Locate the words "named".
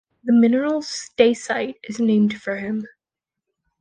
1.99-2.41